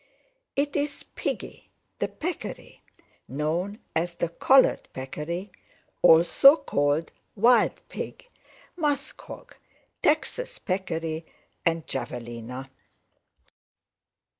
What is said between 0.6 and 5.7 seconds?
is Piggy the Peccary, known as the Collared Peccary,